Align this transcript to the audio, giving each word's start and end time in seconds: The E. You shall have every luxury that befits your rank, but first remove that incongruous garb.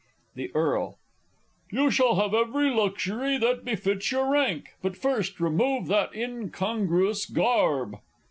The 0.33 0.45
E. 0.45 0.93
You 1.71 1.91
shall 1.91 2.15
have 2.15 2.33
every 2.33 2.71
luxury 2.71 3.37
that 3.37 3.63
befits 3.63 4.11
your 4.11 4.31
rank, 4.31 4.69
but 4.81 4.97
first 4.97 5.39
remove 5.39 5.85
that 5.89 6.15
incongruous 6.15 7.27
garb. 7.27 7.97